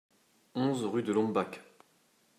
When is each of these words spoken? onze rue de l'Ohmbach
onze 0.55 0.83
rue 0.85 1.03
de 1.03 1.13
l'Ohmbach 1.13 1.59